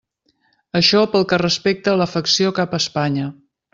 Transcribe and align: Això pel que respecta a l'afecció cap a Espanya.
Això 0.79 1.03
pel 1.11 1.27
que 1.33 1.39
respecta 1.43 1.93
a 1.93 1.99
l'afecció 2.03 2.55
cap 2.61 2.75
a 2.75 2.81
Espanya. 2.85 3.29